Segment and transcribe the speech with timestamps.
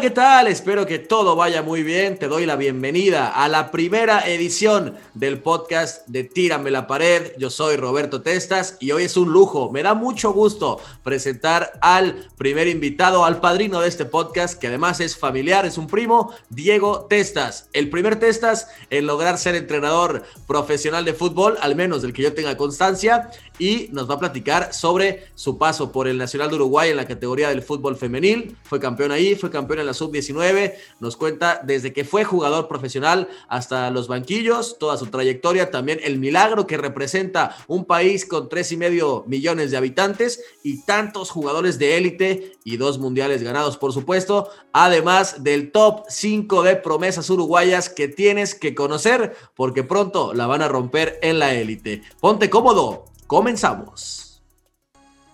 [0.00, 0.46] ¿qué tal?
[0.46, 2.16] Espero que todo vaya muy bien.
[2.16, 7.32] Te doy la bienvenida a la primera edición del podcast de Tírame la pared.
[7.36, 9.70] Yo soy Roberto Testas y hoy es un lujo.
[9.70, 15.00] Me da mucho gusto presentar al primer invitado, al padrino de este podcast, que además
[15.00, 17.68] es familiar, es un primo, Diego Testas.
[17.74, 22.32] El primer Testas en lograr ser entrenador profesional de fútbol, al menos del que yo
[22.32, 26.90] tenga constancia, y nos va a platicar sobre su paso por el Nacional de Uruguay
[26.90, 28.56] en la categoría del fútbol femenil.
[28.64, 30.74] Fue campeón ahí, fue campeón en la sub-19.
[30.98, 36.18] Nos cuenta desde que fue jugador profesional hasta los banquillos, toda su trayectoria, también el
[36.18, 41.78] milagro que representa un país con tres y medio millones de habitantes y tantos jugadores
[41.78, 47.90] de élite y dos mundiales ganados, por supuesto, además del top 5 de promesas uruguayas
[47.90, 52.02] que tienes que conocer porque pronto la van a romper en la élite.
[52.20, 54.29] Ponte cómodo, comenzamos.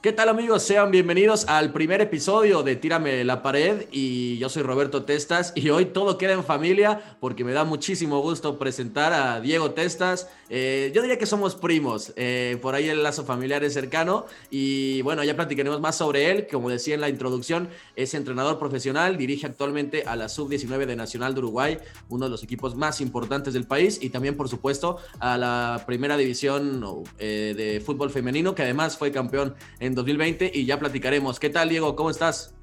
[0.06, 0.62] ¿Qué tal amigos?
[0.62, 5.68] Sean bienvenidos al primer episodio de Tírame la pared y yo soy Roberto Testas y
[5.70, 10.28] hoy todo queda en familia porque me da muchísimo gusto presentar a Diego Testas.
[10.48, 15.02] Eh, yo diría que somos primos, eh, por ahí el lazo familiar es cercano y
[15.02, 16.46] bueno, ya platicaremos más sobre él.
[16.48, 21.34] Como decía en la introducción, es entrenador profesional, dirige actualmente a la Sub-19 de Nacional
[21.34, 21.78] de Uruguay,
[22.10, 26.16] uno de los equipos más importantes del país y también por supuesto a la primera
[26.16, 31.40] división eh, de fútbol femenino que además fue campeón en 2020 y ya platicaremos.
[31.40, 31.96] ¿Qué tal, Diego?
[31.96, 32.54] ¿Cómo estás?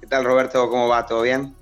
[0.00, 0.70] ¿Qué tal, Roberto?
[0.70, 1.04] ¿Cómo va?
[1.06, 1.54] ¿Todo bien?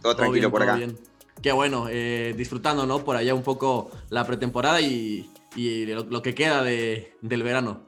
[0.00, 0.76] Todo, tranquilo por acá.
[0.76, 0.96] Bien.
[1.42, 3.04] Qué bueno, eh, disfrutando, ¿no?
[3.04, 7.82] Por allá un poco la pretemporada y, lo, que queda de, del verano.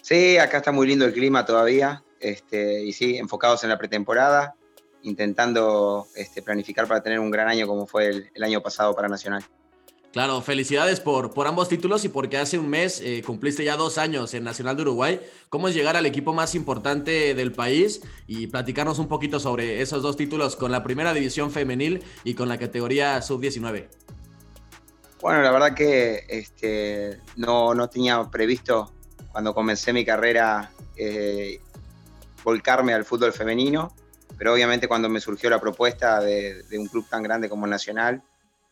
[0.00, 2.02] Sí, acá está muy lindo el clima todavía.
[2.20, 4.54] Este, y sí, enfocados en la pretemporada,
[5.02, 9.44] intentando este, planificar para tener un gran año como fue el año pasado para Nacional.
[10.12, 13.96] Claro, felicidades por, por ambos títulos y porque hace un mes eh, cumpliste ya dos
[13.96, 15.20] años en Nacional de Uruguay.
[15.48, 18.00] ¿Cómo es llegar al equipo más importante del país?
[18.26, 22.48] Y platicarnos un poquito sobre esos dos títulos con la primera división femenil y con
[22.48, 23.86] la categoría sub-19.
[25.22, 28.92] Bueno, la verdad que este, no, no tenía previsto
[29.30, 31.60] cuando comencé mi carrera eh,
[32.42, 33.94] volcarme al fútbol femenino,
[34.36, 38.24] pero obviamente cuando me surgió la propuesta de, de un club tan grande como Nacional,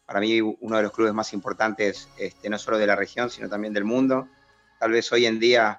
[0.08, 3.46] para mí uno de los clubes más importantes, este, no solo de la región, sino
[3.46, 4.26] también del mundo.
[4.80, 5.76] Tal vez hoy en día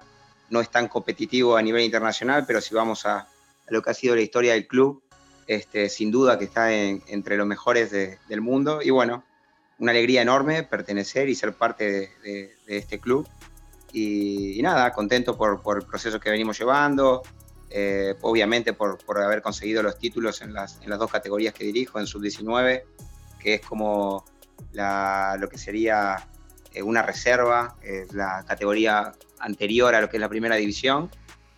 [0.50, 3.26] no es tan competitivo a nivel internacional, pero si vamos a,
[3.66, 5.02] lo que ha sido la historia del club,
[5.48, 8.80] este, sin duda que está entre los mejores del mundo.
[8.80, 9.24] Y bueno,
[9.80, 13.28] una alegría enorme pertenecer y ser parte de, este club.
[13.92, 17.22] Y, nada, contento por, el proceso que venimos llevando,
[17.68, 21.98] eh, obviamente por, haber conseguido los títulos en las, en las dos categorías que dirijo,
[21.98, 22.84] en sub-19
[23.40, 24.24] que es como
[24.72, 26.28] lo que sería
[26.72, 27.76] eh, una reserva,
[28.12, 31.10] la categoría anterior a lo que es la primera división,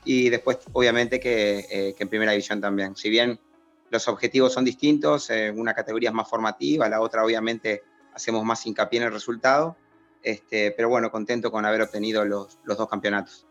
[0.05, 2.97] y después obviamente que, eh, en primera división también.
[2.97, 3.39] Si bien
[3.91, 7.83] los objetivos son distintos, eh, una categoría es más formativa, la otra obviamente
[8.15, 9.77] hacemos más hincapié en el resultado,
[10.23, 13.47] este, pero bueno, contento con haber obtenido los dos campeonatos.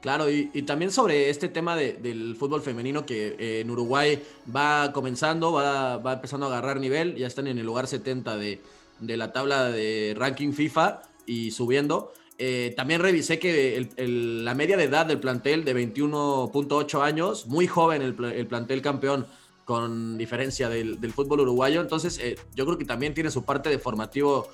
[0.00, 4.22] Claro, y, también sobre este tema del fútbol femenino que eh, en Uruguay
[4.54, 8.60] va comenzando, va, empezando a agarrar nivel, ya están en el lugar 70 de,
[9.00, 12.12] la tabla de ranking FIFA y subiendo.
[12.38, 18.00] Eh, también revisé que la media de edad del plantel de 21.8 años, muy joven
[18.02, 18.14] el,
[18.46, 19.26] plantel campeón
[19.64, 23.80] con diferencia del, fútbol uruguayo, entonces eh, yo creo que también tiene su parte de
[23.80, 24.48] formativo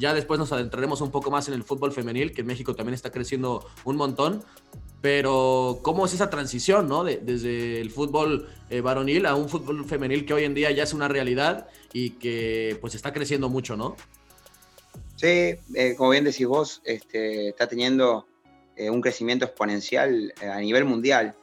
[0.00, 2.94] ya después nos adentraremos un poco más en el fútbol femenil, que en México también
[2.94, 4.42] está creciendo un montón.
[5.00, 7.04] Pero, ¿cómo es esa transición, no?
[7.04, 10.92] desde el fútbol eh, varonil a un fútbol femenil que hoy en día ya es
[10.92, 13.96] una realidad y que pues está creciendo mucho, ¿no?
[15.16, 18.26] Sí, eh, como bien decís vos, este, está teniendo
[18.76, 21.34] eh, un crecimiento exponencial a nivel mundial.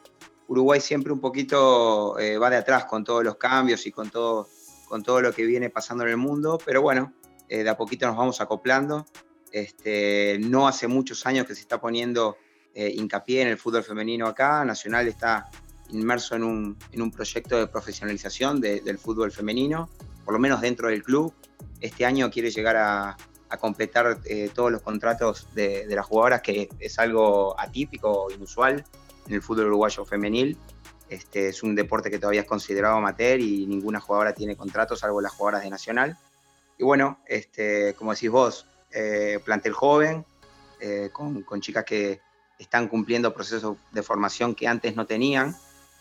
[0.47, 4.47] Uruguay siempre un poquito va de atrás con todos los cambios y con todo,
[4.87, 7.11] con todo lo que viene pasando en el mundo, pero bueno,
[7.49, 9.05] de a poquito nos vamos acoplando.
[9.51, 12.37] Este, no hace muchos años que se está poniendo
[12.79, 14.63] eh, hincapié en el fútbol femenino acá.
[14.63, 15.49] Nacional está
[15.89, 19.89] inmerso en un, en un proyecto de profesionalización del fútbol femenino,
[20.23, 21.33] por lo menos dentro del club.
[21.81, 23.17] Este año quiere llegar a,
[23.59, 28.85] completar eh, todos los contratos de, de, las jugadoras, que es algo atípico, inusual
[29.25, 30.55] en el fútbol uruguayo femenil.
[31.09, 35.19] Este, es un deporte que todavía es considerado amateur y ninguna jugadora tiene contratos, salvo
[35.19, 36.15] las jugadoras de Nacional.
[36.77, 40.23] Y bueno, este, como decís vos, eh, plantel joven,
[41.11, 42.21] con, con, chicas que,
[42.59, 45.55] están cumpliendo procesos de formación que antes no tenían.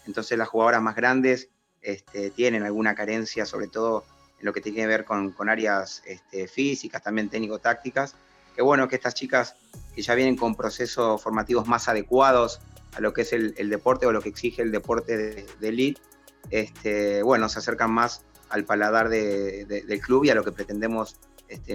[0.07, 1.49] Entonces las jugadoras más grandes
[1.83, 4.05] este, tienen alguna carencia, sobre todo
[4.39, 8.15] en lo que tiene que ver con, áreas este, físicas, también técnico-tácticas.
[8.55, 9.55] Que bueno que estas chicas
[9.95, 12.61] que ya vienen con procesos formativos más adecuados
[12.95, 16.01] a lo que es el, deporte o lo que exige el deporte de, elite,
[16.49, 21.17] este, bueno, se acercan más al paladar del club y a lo que pretendemos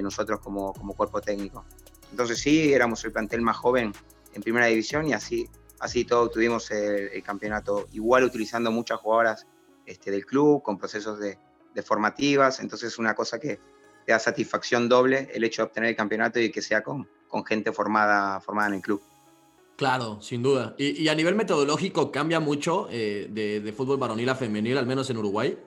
[0.01, 1.66] nosotros como, como cuerpo técnico.
[2.10, 3.94] Entonces sí, éramos el plantel más joven
[4.33, 5.50] en primera división y así,
[5.80, 9.48] así todo tuvimos el, campeonato igual utilizando muchas jugadoras
[9.86, 11.38] este, del club con procesos de,
[11.83, 13.60] formativas, entonces es una cosa que
[14.06, 17.45] te da satisfacción doble el hecho de obtener el campeonato y que sea con, con
[17.45, 19.01] gente formada, formada en el club.
[19.81, 20.75] Claro, sin duda.
[20.78, 25.18] ¿Y, a nivel metodológico cambia mucho eh, de, fútbol varonil a femenil, al menos en
[25.18, 25.57] Uruguay?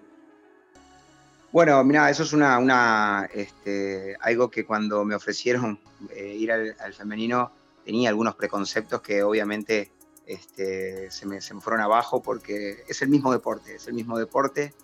[1.51, 5.81] Bueno, mira, eso es una, una este, algo que cuando me ofrecieron
[6.11, 7.51] eh, ir al, femenino
[7.85, 9.93] tenía algunos preconceptos que obviamente
[10.27, 14.75] este, se, me, fueron abajo porque es el mismo deporte, es el mismo deporte,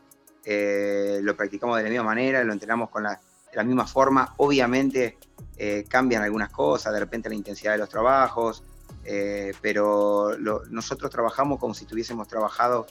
[0.44, 3.20] eh, lo practicamos de la misma manera, lo entrenamos con la,
[3.50, 5.19] de la misma forma, obviamente
[5.56, 8.64] eh, cambian algunas cosas, de repente la intensidad de los trabajos,
[9.62, 10.37] pero
[10.69, 12.87] nosotros trabajamos como si estuviésemos trabajado,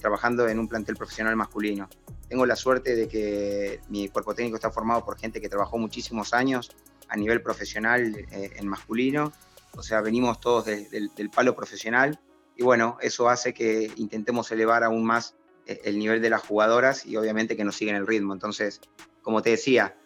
[0.00, 1.88] trabajando en un plantel profesional masculino.
[2.28, 6.34] Tengo la suerte de que mi cuerpo técnico está formado por gente que trabajó muchísimos
[6.34, 6.70] años
[7.08, 9.32] a nivel profesional eh, en masculino,
[9.76, 12.18] o sea, venimos todos del palo profesional
[12.56, 17.06] y bueno, eso hace que intentemos elevar aún más eh, el nivel de las jugadoras
[17.06, 18.32] y obviamente que nos siguen el ritmo.
[18.32, 18.80] Entonces,
[19.22, 19.96] como te decía,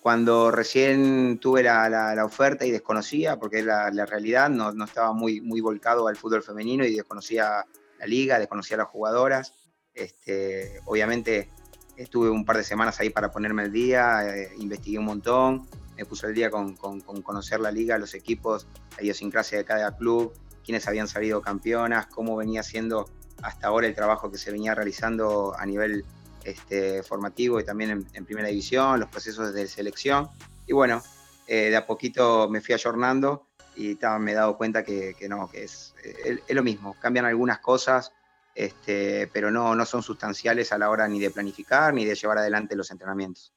[0.00, 5.40] cuando recién tuve la, oferta y desconocía, porque la, la realidad no, no, estaba muy,
[5.40, 7.66] muy volcado al fútbol femenino y desconocía
[7.98, 9.52] la liga, desconocía a las jugadoras,
[9.92, 11.50] este, obviamente
[11.96, 15.68] estuve un par de semanas ahí para ponerme al día, eh, investigué un montón,
[15.98, 20.32] me puse al día con, conocer la liga, los equipos, la idiosincrasia de cada club,
[20.64, 23.10] quiénes habían salido campeonas, cómo venía siendo
[23.42, 26.04] hasta ahora el trabajo que se venía realizando a nivel
[26.44, 30.28] este, formativo y también en, primera división, los procesos de selección.
[30.68, 31.02] Y bueno,
[31.48, 35.64] eh, de a poquito me fui ayornando y me he dado cuenta que, no, que
[35.64, 36.94] es, es, lo mismo.
[37.00, 38.12] Cambian algunas cosas,
[38.54, 42.38] este, pero no, no son sustanciales a la hora ni de planificar ni de llevar
[42.38, 43.52] adelante los entrenamientos.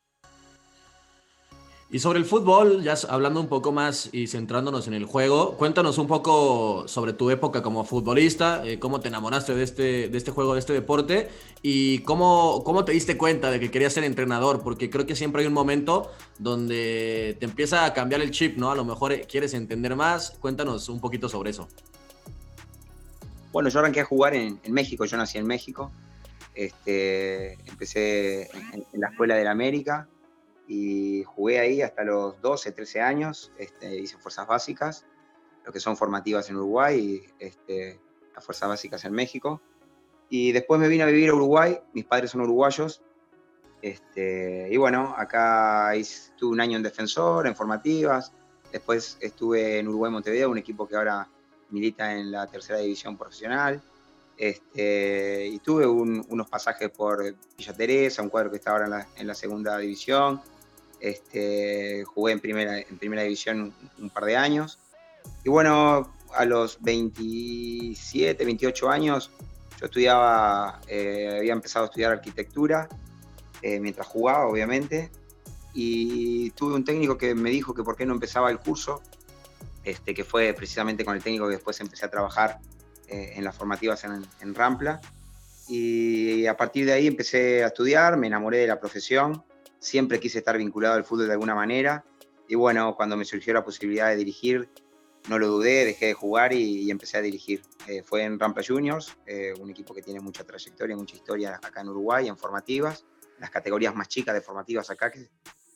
[1.94, 5.98] Y sobre el fútbol, ya hablando un poco más y centrándonos en el juego, cuéntanos
[5.98, 10.32] un poco sobre tu época como futbolista, eh, cómo te enamoraste de este, de este
[10.32, 11.28] juego, de este deporte
[11.62, 15.42] y cómo, cómo te diste cuenta de que querías ser entrenador, porque creo que siempre
[15.42, 16.10] hay un momento
[16.40, 18.72] donde te empieza a cambiar el chip, ¿no?
[18.72, 21.68] A lo mejor eh, quieres entender más, cuéntanos un poquito sobre eso.
[23.52, 25.92] Bueno, yo arranqué a jugar en, México, yo nací en México,
[26.56, 30.08] este, empecé en, en la Escuela de la América,
[30.74, 35.06] y jugué ahí hasta los 12, 13 años, este, hice fuerzas básicas,
[35.66, 38.00] lo que son formativas en Uruguay y este,
[38.34, 39.62] las fuerzas básicas en México.
[40.30, 43.02] Y después me vine a vivir a Uruguay, mis padres son uruguayos,
[43.82, 48.32] este, y bueno, acá estuve un año en defensor, en formativas,
[48.72, 51.28] después estuve en Uruguay Montevideo, un equipo que ahora
[51.70, 53.82] milita en la tercera división profesional,
[54.38, 59.08] este, y tuve unos pasajes por Villa Teresa, un cuadro que está ahora en la,
[59.18, 60.42] en la segunda división,
[61.02, 64.80] este, jugué en primera, en primera división un, par de años.
[65.44, 69.32] Y bueno, a los 27, 28 años,
[69.80, 72.88] yo estudiaba, eh, había empezado a estudiar arquitectura
[73.62, 75.10] eh, mientras jugaba, obviamente.
[75.74, 79.02] Y tuve un técnico que me dijo que por qué no empezaba el curso,
[79.84, 82.60] este, que fue precisamente con el técnico que después empecé a trabajar
[83.08, 85.02] eh, en las formativas en, en Rampla.
[85.68, 89.44] Y a partir de ahí empecé a estudiar, me enamoré de la profesión
[89.82, 92.06] siempre quise estar vinculado al fútbol de alguna manera.
[92.48, 94.70] Y bueno, cuando me surgió la posibilidad de dirigir,
[95.28, 97.62] no lo dudé, dejé de jugar y, empecé a dirigir.
[97.88, 101.82] Eh, fue en Rampa Juniors, eh, un equipo que tiene mucha trayectoria, mucha historia acá
[101.82, 103.06] en Uruguay, en formativas,
[103.40, 105.30] las categorías más chicas de formativas acá, que,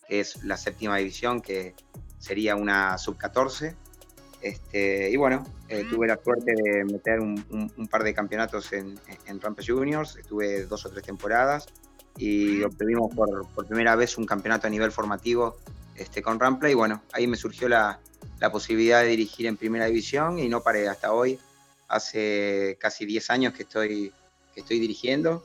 [0.08, 1.74] es la séptima división, que
[2.18, 3.74] sería una sub-14.
[4.40, 9.40] Este, y bueno, eh, tuve la suerte de meter un, par de campeonatos en, en
[9.40, 11.66] Rampa Juniors, estuve dos o tres temporadas
[12.16, 15.56] y obtuvimos por, por, primera vez un campeonato a nivel formativo
[15.94, 18.00] este, con Rampla y bueno, ahí me surgió la,
[18.40, 21.38] la, posibilidad de dirigir en primera división y no paré hasta hoy.
[21.88, 24.12] Hace casi 10 años que estoy,
[24.54, 25.44] que estoy dirigiendo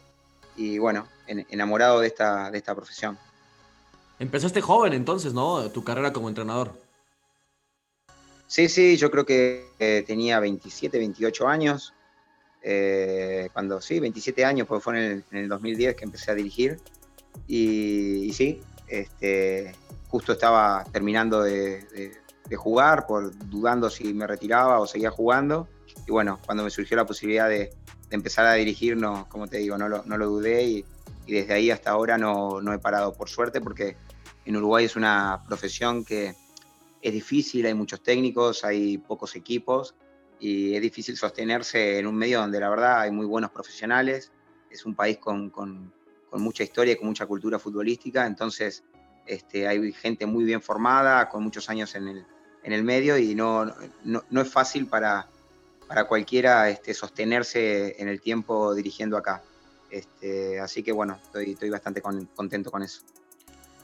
[0.55, 3.17] y bueno, enamorado de esta, de esta profesión.
[4.19, 5.69] Empezaste joven entonces, ¿no?
[5.71, 6.73] Tu carrera como entrenador.
[8.47, 11.93] Sí, sí, yo creo que eh, tenía 27, 28 años.
[12.63, 16.79] Eh, cuando sí, 27 años, porque fue en el, 2010 que empecé a dirigir.
[17.47, 19.73] Y, sí, este,
[20.09, 22.19] justo estaba terminando de,
[22.55, 25.67] jugar, por dudando si me retiraba o seguía jugando.
[26.05, 27.71] Y bueno, cuando me surgió la posibilidad de,
[28.09, 30.85] empezar a dirigir, no, como te digo, no lo, no lo dudé y,
[31.27, 33.95] desde ahí hasta ahora no, no he parado, por suerte, porque
[34.43, 36.35] en Uruguay es una profesión que
[37.01, 39.95] es difícil, hay muchos técnicos, hay pocos equipos
[40.41, 44.31] y es difícil sostenerse en un medio donde la verdad hay muy buenos profesionales
[44.71, 45.51] es un país con,
[46.33, 48.83] mucha historia y con mucha cultura futbolística, entonces
[49.25, 52.25] este, hay gente muy bien formada, con muchos años en el,
[52.63, 53.65] en el medio y no,
[54.03, 55.27] no, es fácil para,
[55.87, 59.43] para cualquiera este, sostenerse en el tiempo dirigiendo acá.
[59.89, 63.01] Este, así que bueno, estoy, estoy bastante contento con eso.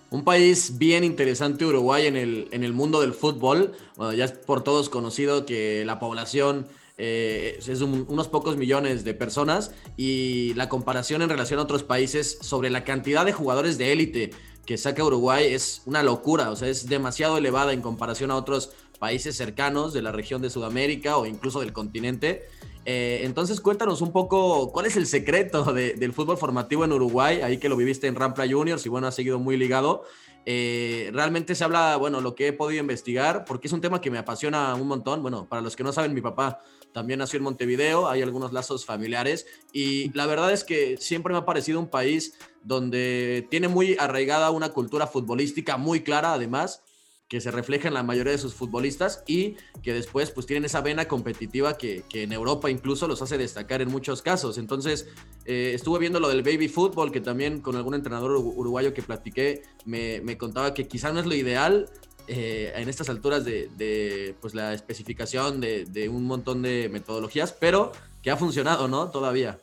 [0.10, 3.74] Un país bien interesante, Uruguay, en el, en el mundo del fútbol.
[3.98, 9.14] Bueno, ya es por todos conocido que la población eh, es unos pocos millones de
[9.14, 13.92] personas y la comparación en relación a otros países sobre la cantidad de jugadores de
[13.92, 14.32] élite
[14.66, 18.68] que saca Uruguay es una locura, o sea, es demasiado elevada en comparación a otros
[18.68, 18.87] países
[19.36, 22.48] cercanos de la región de Sudamérica o incluso del continente.
[22.86, 27.58] Eh, entonces cuéntanos un poco cuál es el secreto del fútbol formativo en Uruguay, ahí
[27.58, 30.04] que lo viviste en Rampla Juniors y bueno, ha seguido muy ligado.
[30.46, 34.10] Eh, realmente se habla, bueno, lo que he podido investigar, porque es un tema que
[34.10, 35.22] me apasiona un montón.
[35.22, 36.62] Bueno, para los que no saben, mi papá
[36.94, 41.39] también nació en Montevideo, hay algunos lazos familiares y la verdad es que siempre me
[41.39, 46.82] ha parecido un país donde tiene muy arraigada una cultura futbolística muy clara, además
[47.28, 50.82] que se refleja en la mayoría de sus futbolistas y que después pues tienen esa
[50.82, 54.58] vena competitiva que, en Europa incluso los hace destacar en muchos casos.
[54.58, 55.08] Entonces
[55.46, 59.64] eh, estuve viendo lo del baby fútbol que también con algún entrenador uruguayo que platiqué
[59.86, 61.90] me, contaba que quizá no es lo ideal
[62.28, 67.92] eh, en estas alturas de, pues la especificación de, un montón de metodologías, pero
[68.22, 69.10] que ha funcionado, ¿no?
[69.12, 69.60] Todavía.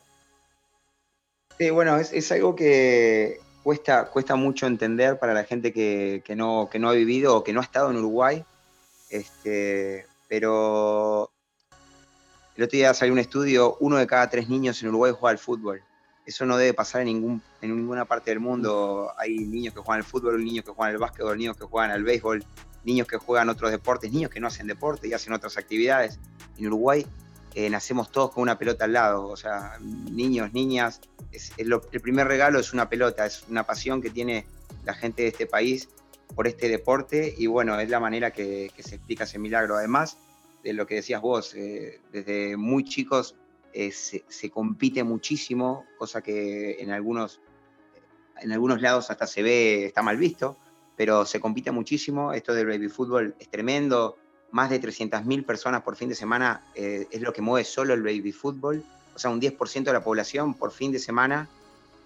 [1.57, 6.77] Sí, bueno, es algo que cuesta, cuesta mucho entender para la gente que, no, que
[6.77, 8.45] no ha vivido o que no ha estado en Uruguay.
[9.09, 11.31] Este, pero
[12.55, 15.39] el otro día salió un estudio, uno de cada tres niños en Uruguay juega al
[15.39, 15.81] fútbol.
[16.27, 19.11] Eso no debe pasar en, ningún, en ninguna parte del mundo.
[19.17, 22.03] Hay niños que juegan al fútbol, niños que juegan al básquetbol, niños que juegan al
[22.03, 22.45] béisbol,
[22.83, 26.19] niños que juegan otros deportes, niños que no hacen deporte y hacen otras actividades.
[26.59, 27.03] En Uruguay
[27.55, 31.01] eh, nacemos todos con una pelota al lado, o sea, niños, niñas,
[31.57, 34.45] el primer regalo es una pelota, es una pasión que tiene
[34.85, 35.89] la gente de este país
[36.33, 39.75] por este deporte y bueno, es la manera que, se explica ese milagro.
[39.75, 40.17] Además
[40.63, 43.35] de lo que decías vos, eh, desde muy chicos
[43.73, 47.41] eh, se, compite muchísimo, cosa que en algunos,
[48.41, 50.57] en algunos lados hasta se ve, está mal visto,
[50.95, 54.17] pero se compite muchísimo, esto del baby fútbol es tremendo,
[54.51, 58.01] más de 300.000 personas por fin de semana eh, es lo que mueve solo el
[58.01, 58.83] baby fútbol,
[59.15, 61.47] o sea, un 10% de la población por fin de semana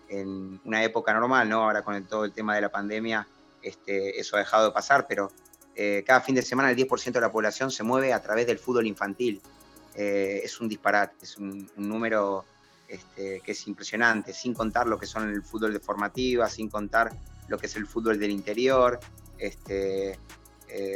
[0.08, 1.64] en una época normal, ¿no?
[1.64, 3.28] Ahora con todo el tema de la pandemia,
[3.62, 5.32] este, eso ha dejado de pasar, pero
[5.76, 8.60] eh, cada fin de semana el 10% de la población se mueve a través del
[8.60, 9.42] fútbol infantil.
[9.96, 12.46] Eh, es un disparate, es un, número
[12.88, 17.12] este, que es impresionante, sin contar lo que son el fútbol de formativa, sin contar
[17.48, 19.00] lo que es el fútbol del interior.
[19.38, 20.18] Este,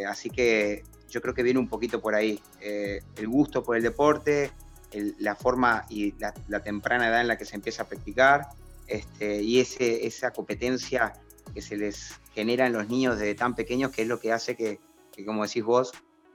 [0.07, 2.41] así que yo creo que viene un poquito por ahí.
[2.59, 4.51] Eh, el gusto por el deporte,
[5.19, 8.49] la forma y la, temprana edad en la que se empieza a practicar,
[8.87, 11.13] este, y esa competencia
[11.53, 14.55] que se les genera en los niños desde tan pequeños, que es lo que hace
[14.55, 14.79] que,
[15.25, 15.91] como decís vos,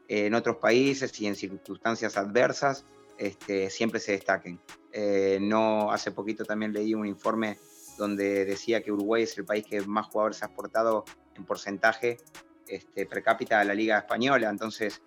[0.09, 2.85] en otros países y en circunstancias adversas,
[3.19, 4.61] este, siempre se destaquen.
[4.93, 7.59] Eh, no, hace poquito también leí un informe
[7.99, 12.19] donde decía que Uruguay es el país que más jugadores ha exportado en porcentaje
[12.67, 15.03] este, per cápita de la Liga Española, entonces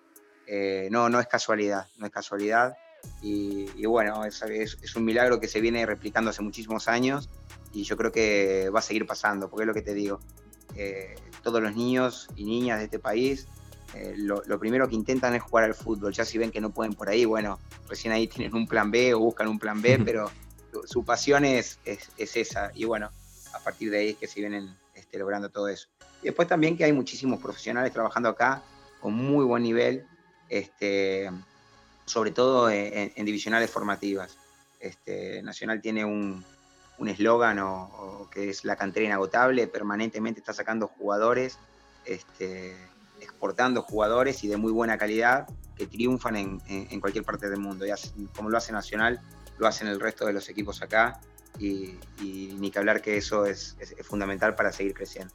[0.46, 2.76] eh, no, no es casualidad, no es casualidad.
[3.20, 7.30] Y, bueno, es, es, un milagro que se viene replicando hace muchísimos años
[7.72, 10.20] y yo creo que va a seguir pasando, porque es lo que te digo,
[10.74, 13.46] eh, todos los niños y niñas de este país
[13.94, 16.12] eh, lo, primero que intentan es jugar al fútbol.
[16.12, 19.14] Ya si ven que no pueden por ahí, bueno, recién ahí tienen un plan B
[19.14, 20.30] o buscan un plan B, pero
[20.84, 22.70] su pasión es, es, esa.
[22.74, 23.10] Y bueno,
[23.54, 25.88] a partir de ahí es que se vienen este, logrando todo eso.
[26.22, 28.62] Y después también que hay muchísimos profesionales trabajando acá
[29.00, 30.06] con muy buen nivel,
[30.48, 31.30] este,
[32.04, 34.38] sobre todo en, divisionales formativas.
[34.80, 36.44] Este, Nacional tiene un
[37.08, 41.58] eslogan o, que es la cantera inagotable, permanentemente está sacando jugadores,
[42.04, 42.76] este,
[43.20, 47.86] exportando jugadores y de muy buena calidad que triunfan en, cualquier parte del mundo.
[47.86, 49.20] Y como lo hace Nacional,
[49.58, 51.20] lo hacen el resto de los equipos acá
[51.58, 55.34] y, ni que hablar que eso es fundamental para seguir creciendo.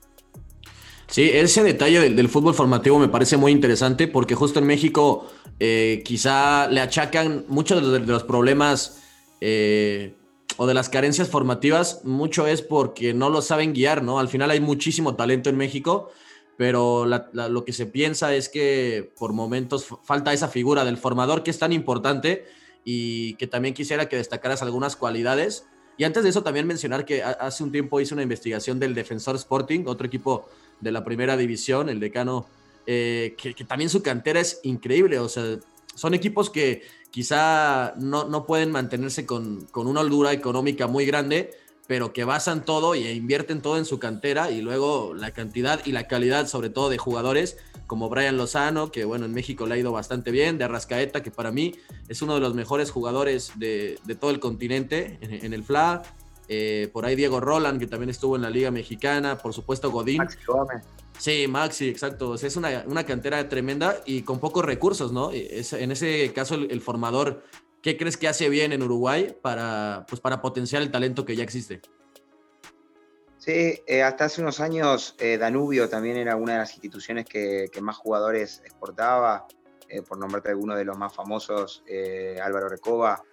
[1.09, 5.27] Sí, ese detalle del, fútbol formativo me parece muy interesante porque justo en México
[5.59, 9.01] eh, quizá le achacan muchos de los, problemas
[9.39, 10.15] eh,
[10.57, 14.19] o de las carencias formativas, mucho es porque no lo saben guiar, ¿no?
[14.19, 16.11] Al final hay muchísimo talento en México,
[16.57, 21.51] pero lo que se piensa es que por momentos falta esa figura del formador que
[21.51, 22.45] es tan importante
[22.83, 25.67] y que también quisiera que destacaras algunas cualidades.
[25.97, 29.35] Y antes de eso también mencionar que hace un tiempo hice una investigación del Defensor
[29.35, 30.47] Sporting, otro equipo
[30.79, 32.47] de la primera división, el decano,
[32.85, 35.57] eh, que, también su cantera es increíble, o sea,
[35.95, 41.51] son equipos que quizá no, no pueden mantenerse con, con una holgura económica muy grande,
[41.87, 45.93] pero que basan todo y invierten todo en su cantera y luego la cantidad y
[45.93, 47.57] la calidad, sobre todo de jugadores
[47.87, 51.31] como Brian Lozano, que bueno, en México le ha ido bastante bien, de Arrascaeta, que
[51.31, 51.75] para mí
[52.09, 56.03] es uno de los mejores jugadores de, todo el continente en, el FLA.
[56.47, 60.23] Eh, por ahí Diego Roland, que también estuvo en la Liga Mexicana, por supuesto Godín.
[61.17, 62.35] Sí, Maxi, exacto.
[62.35, 65.31] es una, cantera tremenda y con pocos recursos, ¿no?
[65.33, 67.43] en ese caso, el, formador,
[67.81, 71.43] ¿qué crees que hace bien en Uruguay para, pues, para potenciar el talento que ya
[71.43, 71.81] existe?
[73.47, 77.69] Sí, eh, hasta hace unos años eh, Danubio también era una de las instituciones que,
[77.79, 79.47] más jugadores exportaba,
[79.87, 81.81] eh, por nombrarte alguno de los más famosos,
[82.43, 83.23] Álvaro Recoba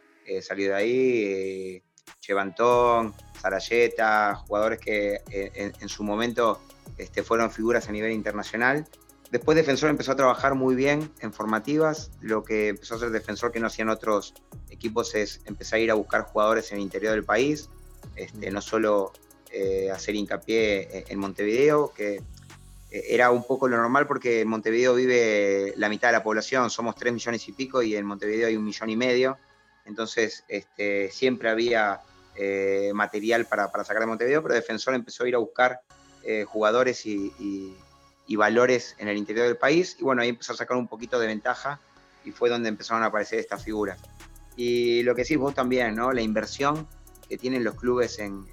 [0.40, 1.82] salió de ahí,
[2.20, 6.60] Chevantón, Sarayeta, jugadores que en, su momento
[6.96, 8.86] este, fueron figuras a nivel internacional.
[9.30, 13.52] Después Defensor empezó a trabajar muy bien en formativas, lo que empezó a hacer Defensor
[13.52, 14.34] que no hacían otros
[14.70, 17.68] equipos es empezar a ir a buscar jugadores en el interior del país,
[18.16, 19.12] este, no solo
[19.50, 22.22] eh, hacer hincapié en Montevideo, que
[22.90, 26.70] eh, era un poco lo normal porque en Montevideo vive la mitad de la población,
[26.70, 29.36] somos tres millones y pico y en Montevideo hay un millón y medio,
[29.84, 32.00] entonces este, siempre había
[32.36, 35.80] eh, material para, sacar de Montevideo, pero Defensor empezó a ir a buscar
[36.46, 37.76] jugadores y,
[38.34, 41.26] valores en el interior del país y bueno, ahí empezó a sacar un poquito de
[41.26, 41.80] ventaja
[42.24, 43.98] y fue donde empezaron a aparecer estas figuras.
[44.56, 46.12] Y lo que decís vos también, ¿no?
[46.12, 46.88] La inversión
[47.28, 48.46] que tienen los clubes en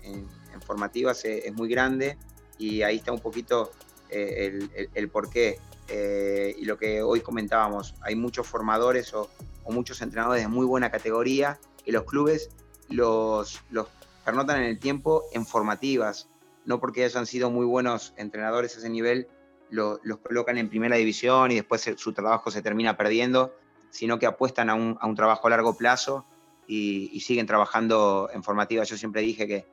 [0.61, 2.17] formativas es, muy grande
[2.57, 3.71] y ahí está un poquito
[4.09, 5.59] eh, el, porqué.
[5.87, 9.29] Eh, y lo que hoy comentábamos, hay muchos formadores o,
[9.69, 12.49] muchos entrenadores de muy buena categoría que los clubes
[12.89, 13.87] los, los
[14.25, 16.29] pernotan en el tiempo en formativas,
[16.65, 19.27] no porque hayan sido muy buenos entrenadores a ese nivel,
[19.69, 23.55] los colocan en primera división y después su trabajo se termina perdiendo,
[23.89, 26.25] sino que apuestan a un, a un trabajo a largo plazo
[26.67, 28.89] y, y, siguen trabajando en formativas.
[28.89, 29.65] Yo siempre dije que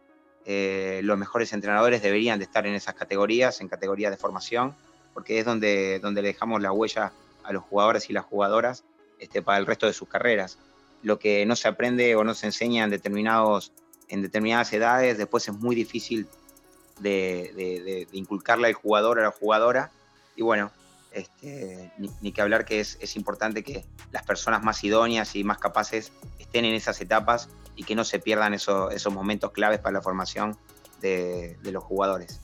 [0.45, 4.75] eh, los mejores entrenadores deberían de estar en esas categorías, en categorías de formación,
[5.13, 8.85] porque es donde, donde le dejamos la huella a los jugadores y las jugadoras
[9.19, 10.59] este, para el resto de sus carreras.
[11.03, 13.73] Lo que no se aprende o no se enseña en, determinados,
[14.09, 16.27] en determinadas edades, después es muy difícil
[17.01, 19.91] de, inculcarle al jugador o a la jugadora.
[20.37, 20.71] Y bueno,
[21.13, 26.13] este, ni, que hablar que es, importante que las personas más idóneas y más capaces
[26.39, 30.57] estén en esas etapas y que no se pierdan esos, momentos claves para la formación
[31.01, 32.41] de, los jugadores.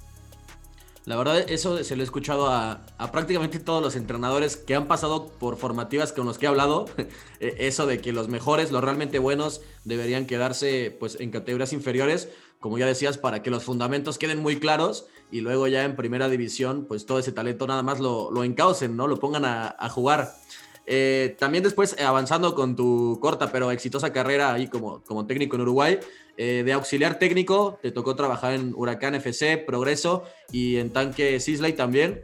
[1.06, 2.80] La verdad, eso se lo he escuchado a,
[3.12, 6.86] prácticamente todos los entrenadores que han pasado por formativas con los que he hablado.
[7.40, 12.28] E, eso de que los mejores, los realmente buenos, deberían quedarse pues, en categorías inferiores,
[12.58, 16.28] como ya decías, para que los fundamentos queden muy claros y luego ya en primera
[16.28, 19.06] división, pues todo ese talento nada más lo, lo encaucen, ¿no?
[19.06, 20.32] Lo pongan a, jugar.
[20.86, 25.62] Eh, también después, avanzando con tu corta pero exitosa carrera ahí como, como técnico en
[25.62, 25.98] Uruguay,
[26.36, 31.72] eh, de auxiliar técnico, te tocó trabajar en Huracán FC, Progreso y en Tanque Sisley
[31.74, 32.22] también.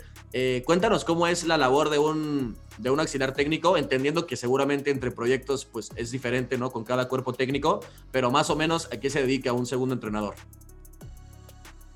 [0.64, 5.10] cuéntanos cómo es la labor de un, de un auxiliar técnico, entendiendo que seguramente entre
[5.10, 6.70] proyectos pues, es diferente ¿no?
[6.70, 7.80] con cada cuerpo técnico,
[8.12, 10.34] pero más o menos a qué se dedica un segundo entrenador.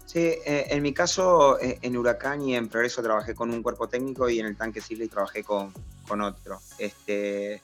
[0.06, 4.38] Sí, en mi caso, en Huracán y en Progreso trabajé con un cuerpo técnico y
[4.38, 5.72] en el tanque Sisley trabajé con,
[6.06, 6.60] con otro.
[6.78, 7.60] Este,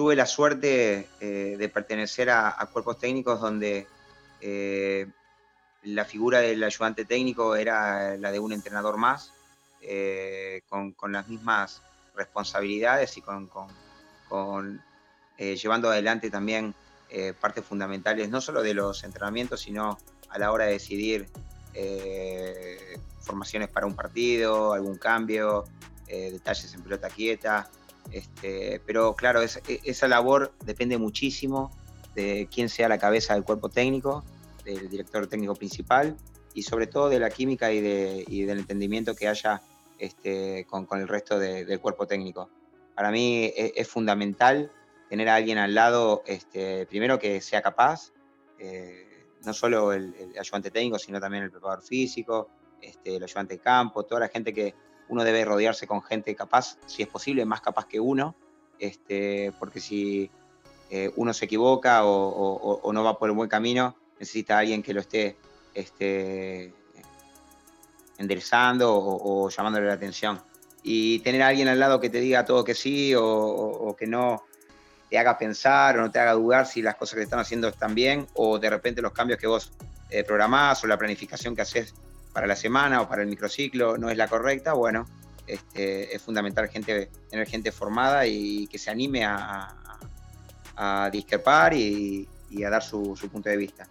[0.00, 3.86] tuve la suerte eh, de pertenecer a, cuerpos técnicos donde
[4.40, 5.06] eh,
[5.82, 9.30] la figura del ayudante técnico era la de un entrenador más,
[9.82, 11.82] eh, con, las mismas
[12.16, 14.82] responsabilidades y con,
[15.36, 16.74] llevando adelante también
[17.38, 19.98] partes fundamentales, no solo de los entrenamientos, sino
[20.30, 21.26] a la hora de decidir
[23.20, 25.66] formaciones para un partido, algún cambio,
[26.06, 27.70] detalles en pelota quieta.
[28.10, 29.48] Este, pero claro, e,
[29.84, 31.70] esa labor depende muchísimo
[32.14, 34.24] de quién sea la cabeza del cuerpo técnico,
[34.64, 36.16] del director técnico principal
[36.54, 39.62] y sobre todo de la química y, del entendimiento que haya
[39.98, 42.50] este, con, el resto del cuerpo técnico.
[42.94, 44.72] Para mí e, es, fundamental
[45.08, 48.12] tener a alguien al lado, este, primero que sea capaz,
[48.58, 53.60] eh, no solo el, ayudante técnico, sino también el preparador físico, este, el ayudante de
[53.60, 54.74] campo, toda la gente que,
[55.10, 58.34] uno debe rodearse con gente capaz, si es posible, más capaz que uno,
[58.78, 60.30] este, porque si
[60.88, 65.00] eh, uno se equivoca o, no va por el buen camino, necesita alguien que lo
[65.00, 65.36] esté
[65.74, 66.72] este,
[68.18, 70.40] enderezando o, llamándole la atención.
[70.82, 74.44] Y tener alguien al lado que te diga todo que sí o, que no
[75.10, 77.96] te haga pensar o no te haga dudar si las cosas que están haciendo están
[77.96, 79.72] bien o de repente los cambios que vos
[80.08, 81.94] eh, programás o la planificación que haces
[82.32, 85.06] para la semana o para el microciclo no es la correcta, bueno,
[85.46, 89.74] este, es fundamental gente, tener gente formada y que se anime a,
[90.82, 92.26] a discrepar y,
[92.64, 93.86] a dar su, punto de vista.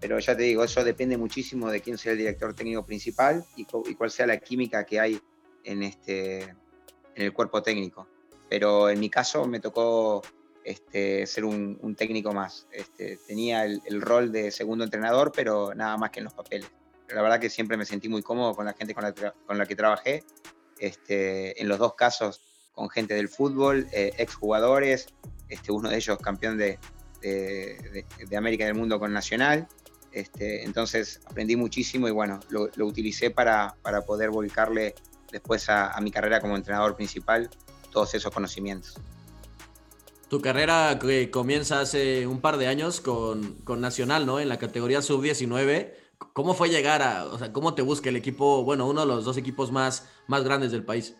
[0.00, 3.64] Pero ya te digo, eso depende muchísimo de quién sea el director técnico principal y,
[3.64, 5.20] cuál sea la química que hay
[5.62, 8.08] en, este, en el cuerpo técnico.
[8.48, 10.22] Pero en mi caso me tocó
[10.64, 12.66] este, ser un, técnico más.
[12.72, 16.70] Este, tenía el, rol de segundo entrenador, pero nada más que en los papeles.
[17.08, 20.24] La verdad que siempre me sentí muy cómodo con la gente con la, que trabajé.
[20.78, 22.40] Este, en los dos casos
[22.72, 25.06] con gente del fútbol, eh, exjugadores,
[25.48, 26.78] este, uno de ellos campeón de,
[27.24, 29.68] de, América del Mundo con Nacional.
[30.12, 34.94] Este, entonces aprendí muchísimo y bueno, lo, utilicé para, para, poder volcarle
[35.32, 37.50] después a, mi carrera como entrenador principal
[37.90, 38.94] todos esos conocimientos.
[40.28, 44.40] Tu carrera que comienza hace un par de años con, con Nacional, ¿no?
[44.40, 46.03] En la categoría sub-19.
[46.34, 49.24] ¿Cómo fue llegar a, o sea, cómo te busca el equipo, bueno, uno de los
[49.24, 51.14] dos equipos más, más grandes del país?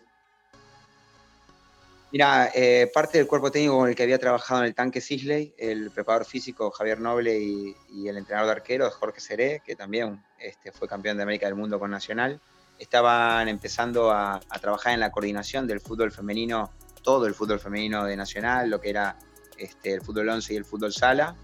[2.11, 5.55] Mira, eh, parte del cuerpo técnico con el que había trabajado en el tanque Sisley,
[5.57, 7.75] el preparador físico Javier Noble y,
[8.05, 11.79] el entrenador de arqueros Jorge Seré, que también este, fue campeón de América del Mundo
[11.79, 12.41] con Nacional,
[12.77, 16.71] estaban empezando a, trabajar en la coordinación del fútbol femenino,
[17.03, 19.17] todo el fútbol femenino de Nacional, lo que era
[19.57, 21.37] este, el fútbol 11 y el fútbol sala.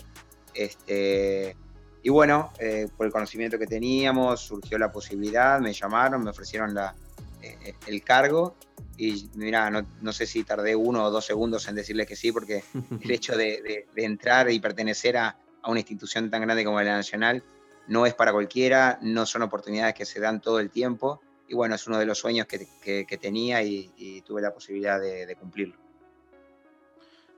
[0.53, 1.55] Este,
[2.03, 6.73] y bueno, eh, por el conocimiento que teníamos, surgió la posibilidad, me llamaron, me ofrecieron
[6.73, 6.95] la,
[7.41, 8.55] eh, el cargo
[8.97, 12.63] y mira, no, sé si tardé uno o dos segundos en decirles que sí, porque
[13.01, 17.43] el hecho de, entrar y pertenecer a, una institución tan grande como la Nacional
[17.87, 21.21] no es para cualquiera, no son oportunidades que se dan todo el tiempo.
[21.47, 25.80] Y bueno, es uno de los sueños que, tenía y, tuve la posibilidad de cumplirlo.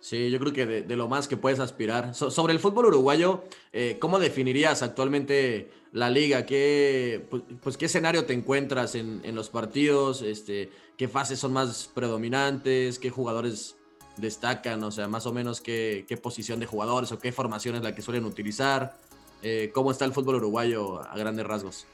[0.04, 2.14] Sí, yo creo que de, lo más que puedes aspirar.
[2.14, 6.46] sobre el fútbol uruguayo, eh, ¿cómo definirías actualmente la liga?
[6.46, 10.22] ¿Qué, pues, pues qué escenario te encuentras en, los partidos?
[10.22, 13.00] Este, ¿Qué fases son más predominantes?
[13.00, 13.78] ¿Qué jugadores
[14.18, 14.84] destacan?
[14.84, 18.02] O sea, más o menos qué, posición de jugadores o qué formación es la que
[18.02, 18.98] suelen utilizar.
[19.42, 21.88] Eh, ¿Cómo está el fútbol uruguayo a grandes rasgos?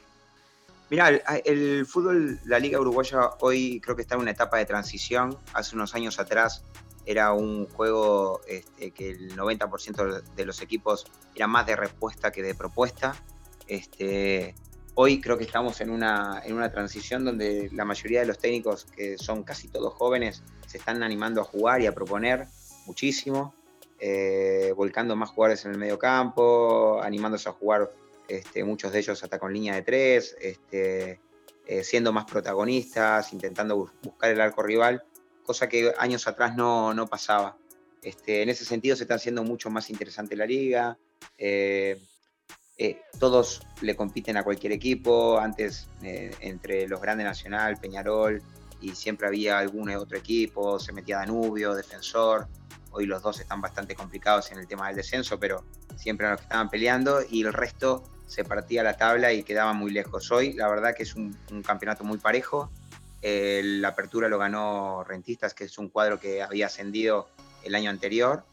[0.89, 4.65] Mira, el, el, fútbol, la liga uruguaya hoy creo que está en una etapa de
[4.65, 5.37] transición.
[5.53, 6.63] Hace unos años atrás
[7.05, 12.43] era un juego este, que el 90% de los equipos era más de respuesta que
[12.43, 13.15] de propuesta.
[13.67, 14.55] Este,
[14.95, 18.85] hoy creo que estamos en una, en una transición donde la mayoría de los técnicos,
[18.85, 22.47] que son casi todos jóvenes, se están animando a jugar y a proponer
[22.85, 23.53] muchísimo,
[23.99, 27.89] eh, volcando más jugadores en el medio campo, animándose a jugar
[28.27, 31.17] este, muchos de ellos hasta con línea de tres, eh,
[31.83, 35.03] siendo más protagonistas, intentando buscar el arco rival
[35.49, 37.57] cosa que años atrás no, no pasaba.
[38.03, 40.95] Este, en ese sentido se está haciendo mucho más interesante la liga.
[41.39, 41.99] Eh,
[42.77, 45.39] eh, todos le compiten a cualquier equipo.
[45.39, 48.43] Antes, eh, entre los grandes Nacional, Peñarol,
[48.79, 52.47] y siempre había algún otro equipo, se metía Danubio, Defensor.
[52.91, 56.41] Hoy los dos están bastante complicados en el tema del descenso, pero siempre eran los
[56.41, 60.31] que estaban peleando y el resto se partía la tabla y quedaba muy lejos.
[60.31, 61.33] Hoy, la verdad que es un
[61.65, 62.69] campeonato muy parejo
[63.21, 67.27] la apertura lo ganó Rentistas, que es un cuadro que había ascendido
[67.63, 68.43] el año anterior.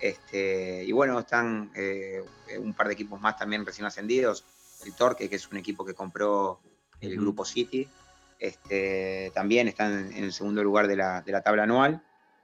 [0.00, 2.22] Este, y bueno, están eh,
[2.58, 4.44] un par de equipos más también recién ascendidos.
[4.84, 6.60] El Torque, que es un equipo que compró
[7.00, 7.88] el Grupo City,
[8.38, 12.02] este, también está en, el segundo lugar de la, tabla anual.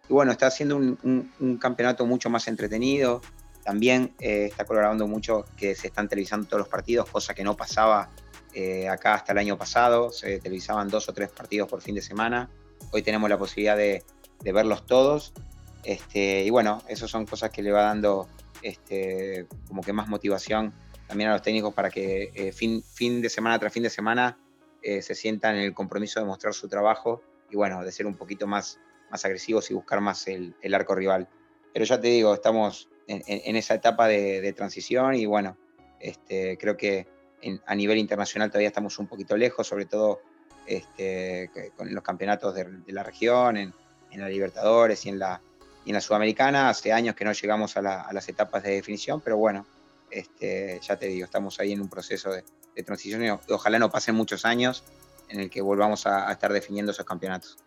[0.08, 3.20] Y bueno, está haciendo un, campeonato mucho más entretenido.
[3.64, 7.56] También eh, está colaborando mucho que se están televisando todos los partidos, cosa que no
[7.56, 8.08] pasaba
[8.54, 12.02] eh, acá hasta el año pasado se televisaban dos o tres partidos por fin de
[12.02, 12.50] semana.
[12.92, 14.02] Hoy tenemos la posibilidad de,
[14.42, 15.32] verlos todos.
[15.84, 18.28] Este, y bueno, esas son cosas que le va dando
[18.62, 20.74] este, como que más motivación
[21.06, 24.38] también a los técnicos para que eh, fin, fin de semana tras fin de semana
[24.82, 28.14] eh, se sientan en el compromiso de mostrar su trabajo y bueno, de ser un
[28.14, 28.78] poquito más,
[29.10, 31.28] más agresivos y buscar más el, arco rival.
[31.72, 35.56] Pero ya te digo, estamos en, esa etapa de, transición y bueno,
[35.98, 37.08] este, creo que
[37.66, 40.20] a nivel internacional todavía estamos un poquito lejos, sobre todo
[40.66, 43.74] este, con los campeonatos de, la región, en,
[44.12, 45.40] la Libertadores y en la,
[45.86, 46.68] en la Sudamericana.
[46.68, 49.66] Hace años que no llegamos a, las etapas de definición, pero bueno,
[50.10, 52.44] este, ya te digo, estamos ahí en un proceso de,
[52.82, 54.84] transición y ojalá no pasen muchos años
[55.28, 57.58] en el que volvamos a, estar definiendo esos campeonatos.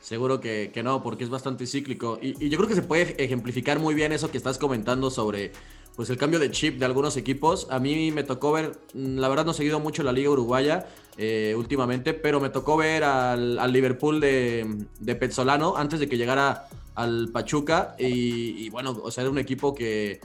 [0.00, 2.20] Seguro que, no, porque es bastante cíclico.
[2.22, 5.50] Y, y, yo creo que se puede ejemplificar muy bien eso que estás comentando sobre
[5.96, 7.66] pues el cambio de chip de algunos equipos.
[7.70, 10.86] A mí me tocó ver, mm, la verdad no he seguido mucho la liga uruguaya
[11.18, 15.30] eh, últimamente, pero me tocó ver al, Liverpool de, de
[15.76, 20.20] antes de que llegara al Pachuca y, bueno, o sea, era un equipo que,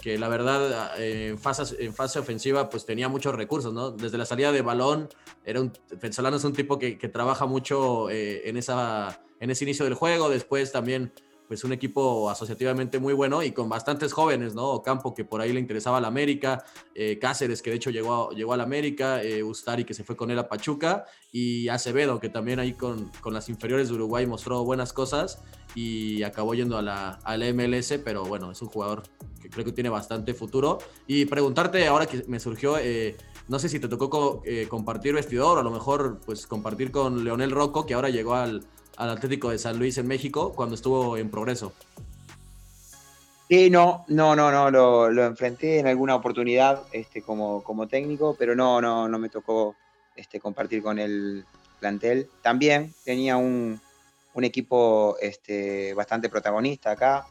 [0.00, 3.90] que la verdad eh, en, fase, en fase ofensiva pues tenía muchos recursos, ¿no?
[3.90, 5.08] Desde la salida de balón,
[5.44, 9.64] era un, Petzolano es un tipo que, que trabaja mucho eh, en, esa, en ese
[9.64, 11.12] inicio del juego, después también
[11.52, 14.80] pues un equipo asociativamente muy bueno y con bastantes jóvenes, ¿no?
[14.82, 18.30] Campo que por ahí le interesaba a la América, eh, Cáceres que de hecho llegó,
[18.30, 22.20] a, llegó a América, eh, Ustari que se fue con él a Pachuca y Acevedo
[22.20, 25.42] que también ahí con, con las inferiores de Uruguay mostró buenas cosas
[25.74, 29.02] y acabó yendo a la, a la MLS, pero bueno, es un jugador
[29.42, 30.78] que creo que tiene bastante futuro.
[31.06, 32.78] Y preguntarte ahora que me surgió...
[32.78, 33.14] Eh,
[33.48, 37.50] no sé si te tocó eh, compartir vestidor, a lo mejor pues compartir con Leonel
[37.50, 38.64] Rocco, que ahora llegó al,
[39.10, 41.72] Atlético de San Luis en México cuando estuvo en progreso.
[43.48, 48.54] Sí, no, no, no, no, lo, enfrenté en alguna oportunidad este, como, como técnico, pero
[48.54, 49.76] no, no, no me tocó
[50.16, 51.44] este, compartir con el
[51.78, 52.28] plantel.
[52.40, 53.80] También tenía un,
[54.36, 57.26] equipo este, bastante protagonista acá,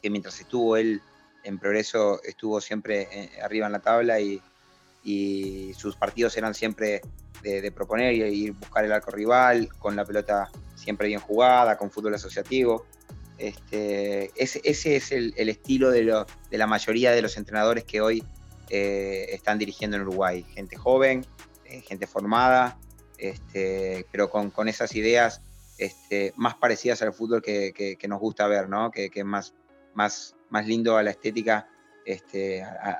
[0.00, 1.02] que mientras estuvo él
[1.42, 4.40] en progreso estuvo siempre eh, arriba en la tabla y,
[5.04, 7.02] y sus partidos eran siempre
[7.42, 11.90] de, proponer y ir buscar el arco rival, con la pelota siempre bien jugada, con
[11.90, 12.86] fútbol asociativo.
[13.38, 16.04] Este, ese, es el, estilo de,
[16.50, 18.24] la mayoría de los entrenadores que hoy
[18.68, 20.44] eh, están dirigiendo en Uruguay.
[20.54, 21.24] Gente joven,
[21.64, 22.78] eh, gente formada,
[23.18, 25.42] este, pero con, esas ideas
[25.78, 28.90] este, más parecidas al fútbol que, nos gusta ver, ¿no?
[28.90, 29.54] que, es más,
[29.94, 31.68] más, más lindo a la estética,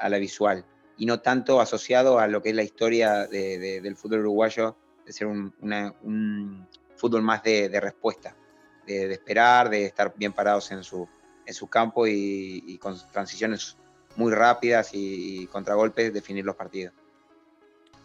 [0.01, 0.65] a la visual
[1.01, 5.27] y no tanto asociado a lo que es la historia del fútbol uruguayo, de ser
[5.27, 6.67] un,
[7.01, 8.37] fútbol más de, respuesta,
[8.87, 11.09] de, esperar, de estar bien parados en su,
[11.47, 13.77] en su campo y, con transiciones
[14.17, 16.95] muy rápidas y, contragolpes definir los partidos.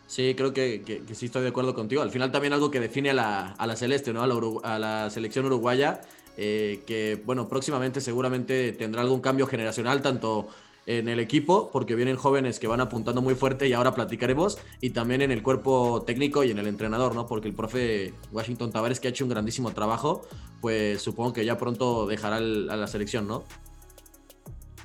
[0.07, 2.01] Sí, creo que, sí estoy de acuerdo contigo.
[2.01, 4.23] Al final también algo que define a la, Celeste, ¿no?
[4.23, 6.01] a, la, selección uruguaya,
[6.37, 10.47] eh, que bueno, próximamente seguramente tendrá algún cambio generacional, tanto
[10.87, 14.91] en el equipo, porque vienen jóvenes que van apuntando muy fuerte y ahora platicaremos, y
[14.91, 17.25] también en el cuerpo técnico y en el entrenador, ¿no?
[17.25, 20.27] Porque el profe Washington Tavares, que ha hecho un grandísimo trabajo,
[20.61, 23.43] pues supongo que ya pronto dejará a la selección, ¿no?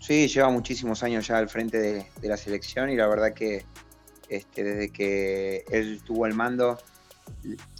[0.00, 3.64] Sí, lleva muchísimos años ya al frente de, la selección y la verdad que
[4.28, 6.78] este, desde que él tuvo el mando,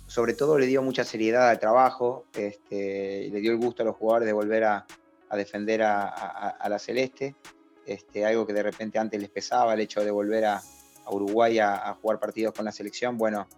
[0.07, 3.97] sobre todo le dio mucha seriedad al trabajo, este, le dio el gusto a los
[3.97, 4.87] jugadores de volver a,
[5.33, 7.37] defender a la Celeste
[7.91, 10.63] este, algo que de repente antes les pesaba, el hecho de volver a,
[11.11, 13.49] Uruguay a, jugar partidos con la selección, bueno,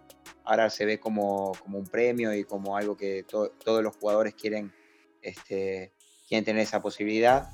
[0.43, 4.73] ahora se ve como, un premio y como algo que todos los jugadores quieren,
[5.21, 5.91] este,
[6.27, 7.49] quieren tener esa posibilidad.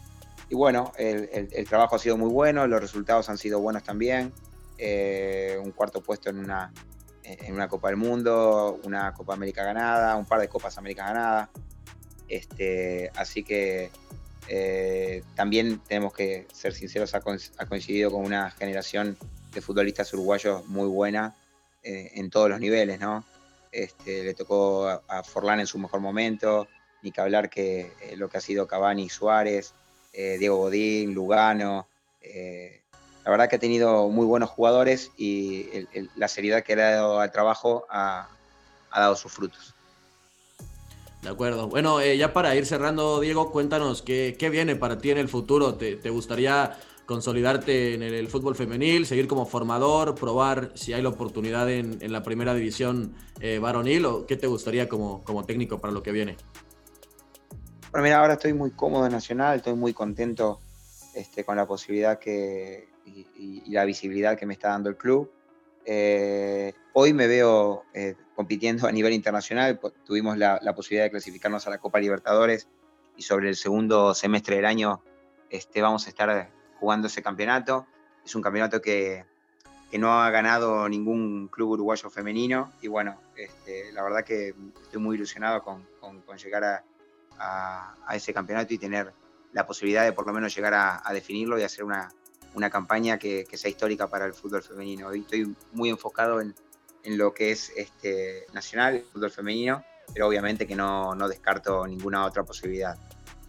[0.47, 4.31] Y bueno, el, trabajo ha sido muy bueno, los resultados han sido buenos también.
[4.77, 6.71] Eh, un cuarto puesto en una,
[7.23, 11.49] en una Copa del Mundo, una Copa América ganada, un par de Copas Américas ganadas.
[12.29, 13.91] Este, así que
[14.51, 19.15] eh, también tenemos que ser sinceros, ha, coincidido con una generación
[19.53, 21.35] de futbolistas uruguayos muy buena
[21.83, 23.23] eh, en todos los niveles, ¿no?
[23.71, 26.67] Este, le tocó a, Forlán en su mejor momento,
[27.03, 29.73] ni que hablar que eh, lo que ha sido Cavani Suárez,
[30.11, 31.87] Diego Godín, Lugano.
[33.23, 35.69] la verdad que ha tenido muy buenos jugadores y
[36.15, 38.27] la seriedad que le ha dado al trabajo ha
[38.91, 39.75] dado sus frutos.
[41.21, 41.67] De acuerdo.
[41.67, 45.75] Bueno, eh, ya para ir cerrando, Diego, cuéntanos qué, viene para ti en el futuro.
[45.75, 51.69] ¿Te, gustaría consolidarte en el, fútbol femenil, seguir como formador, probar si hay la oportunidad
[51.69, 56.01] en, la primera división eh, varonil o qué te gustaría como, como técnico para lo
[56.03, 56.37] que viene?
[57.91, 60.59] Bueno, mira, ahora estoy muy cómodo en Nacional, estoy muy contento
[61.15, 65.29] este, con la posibilidad que, y, la visibilidad que me está dando el club.
[65.85, 67.83] Eh, hoy me veo
[68.39, 69.81] compitiendo a nivel internacional.
[70.05, 72.69] Tuvimos la, posibilidad de clasificarnos a la Copa Libertadores
[73.17, 75.01] y sobre el segundo semestre del año
[75.49, 76.49] este, vamos a estar
[76.79, 77.85] jugando ese campeonato.
[78.23, 79.25] Es un campeonato que,
[79.91, 85.17] no ha ganado ningún club uruguayo femenino y bueno, este, la verdad que estoy muy
[85.17, 85.85] ilusionado con,
[86.37, 86.85] llegar
[87.37, 89.11] a, ese campeonato y tener
[89.51, 92.09] la posibilidad de por lo menos llegar a, definirlo y hacer una,
[92.71, 95.07] campaña que, que, sea histórica para el fútbol femenino.
[95.07, 96.55] Hoy estoy muy enfocado en,
[97.03, 99.83] en lo que es este, nacional, fútbol femenino,
[100.13, 102.97] pero obviamente que no, no descarto ninguna otra posibilidad.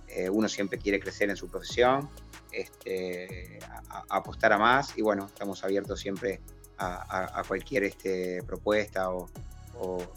[0.09, 2.09] Eh, uno siempre quiere crecer en su profesión,
[2.53, 3.61] este,
[4.09, 6.41] apostar a más y bueno, estamos abiertos siempre
[6.79, 9.29] a, cualquier este, propuesta o,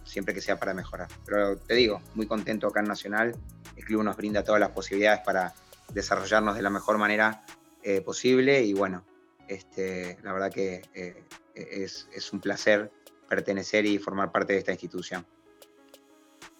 [0.03, 1.07] siempre que sea para mejorar.
[1.25, 3.35] Pero te digo, muy contento acá en Nacional,
[3.75, 5.53] el club nos brinda todas las posibilidades para
[5.93, 7.45] desarrollarnos de la mejor manera
[7.81, 9.05] eh, posible y bueno,
[9.47, 11.23] este, la verdad que eh,
[11.55, 12.91] es, es un placer
[13.27, 15.25] pertenecer y formar parte de esta institución.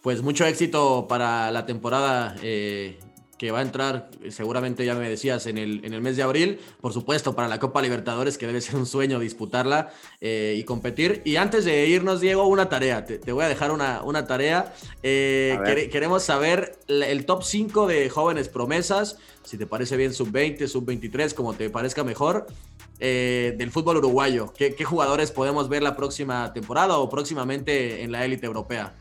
[0.01, 2.99] Pues mucho éxito para la temporada eh,
[3.43, 6.23] que va a entrar, eh, seguramente ya me decías, en el, en el mes de
[6.23, 6.61] abril.
[6.79, 11.21] Por supuesto, para la Copa Libertadores, que debe ser un sueño disputarla eh, y competir.
[11.25, 13.03] Y antes de irnos, Diego, una tarea.
[13.03, 14.73] Te, voy a dejar una, una tarea.
[15.01, 21.33] Eh, queremos saber el top 5 de jóvenes promesas, si te parece bien sub-20, sub-23,
[21.33, 22.47] como te parezca mejor.
[22.97, 24.53] del fútbol uruguayo.
[24.55, 28.93] ¿Qué, ¿Qué jugadores podemos ver la próxima temporada o próximamente en la élite europea?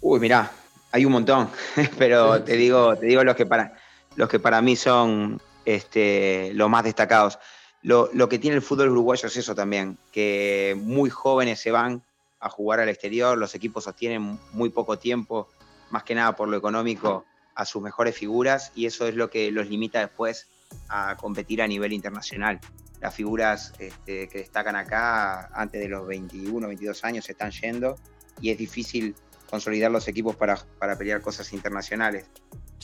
[0.00, 0.52] Uy, mirá,
[0.92, 1.48] hay un montón,
[1.98, 3.74] pero te digo, te digo los que para,
[4.14, 7.38] los que para mí son este, los más destacados.
[7.82, 12.02] Lo, que tiene el fútbol uruguayo es eso también, que muy jóvenes se van
[12.38, 15.48] a jugar al exterior, los equipos sostienen muy poco tiempo,
[15.90, 17.24] más que nada por lo económico,
[17.56, 20.46] a sus mejores figuras y eso es lo que los limita después
[20.88, 22.60] a competir a nivel internacional.
[23.00, 27.96] Las figuras este, que destacan acá antes de los 21, 22 años se están yendo
[28.40, 29.16] y es difícil
[29.52, 32.24] consolidar los equipos para, para pelear cosas internacionales.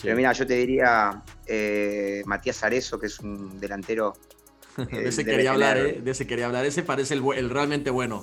[0.02, 4.12] Pero mira, yo te diría eh, Matías Arezo, que es un delantero.
[4.76, 6.02] de ese quería hablar, ¿eh?
[6.04, 6.66] De ese quería hablar.
[6.66, 8.22] Ese parece el, realmente bueno.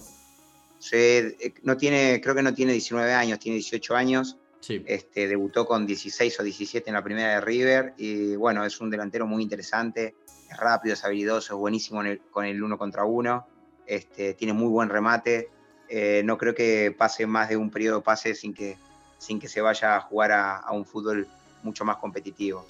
[0.77, 4.37] Sí, eh, no tiene, creo que no tiene 19 años, tiene 18 años.
[4.59, 4.83] Sí.
[4.85, 8.91] Este, debutó con 16 o 17 en la primera de River y bueno, es un
[8.91, 10.13] delantero muy interesante,
[10.51, 13.47] es rápido, es habilidoso, es buenísimo con el uno contra uno,
[13.85, 15.49] este, tiene muy buen remate,
[15.89, 18.77] eh, no creo que pase más de un periodo de pase sin que,
[19.17, 21.27] sin que se vaya a jugar a, un fútbol
[21.63, 22.65] mucho más competitivo.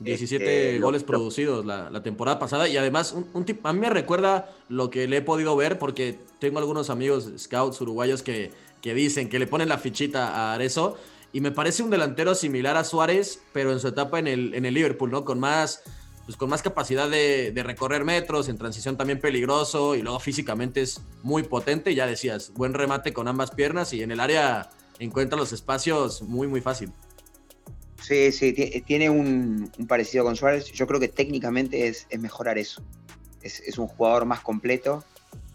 [0.00, 4.88] 17 este, goles producidos la, temporada pasada y además un, a mí me recuerda lo
[4.88, 9.38] que le he podido ver porque tengo algunos amigos scouts uruguayos que, que dicen que
[9.38, 10.96] le ponen la fichita a Arezo
[11.34, 14.64] y me parece un delantero similar a Suárez pero en su etapa en el, en
[14.64, 15.26] el Liverpool, ¿no?
[15.26, 15.82] Con más
[16.30, 21.00] pues con más capacidad de, recorrer metros, en transición también peligroso y luego físicamente es
[21.24, 21.92] muy potente.
[21.92, 26.46] Ya decías, buen remate con ambas piernas y en el área encuentra los espacios muy,
[26.46, 26.92] muy fácil.
[28.00, 28.52] Sí, sí,
[28.86, 30.66] tiene un, parecido con Suárez.
[30.70, 32.80] Yo creo que técnicamente es, mejorar eso.
[33.42, 35.02] Es, un jugador más completo.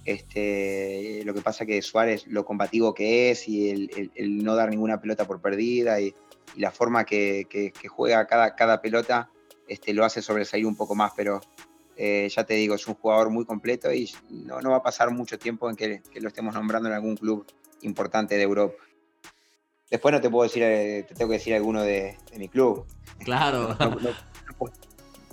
[0.03, 4.99] Este, lo que pasa que Suárez, lo combativo que es y el, no dar ninguna
[4.99, 6.13] pelota por perdida y,
[6.57, 9.29] la forma que, que, juega cada, cada pelota
[9.67, 11.41] este, lo hace sobresalir un poco más, pero
[11.97, 15.39] eh, ya te digo, es un jugador muy completo y no, va a pasar mucho
[15.39, 17.45] tiempo en que, lo estemos nombrando en algún club
[17.81, 18.75] importante de Europa.
[19.89, 22.85] Después no te puedo decir, eh, te tengo que decir alguno de, mi club.
[23.19, 23.77] Claro.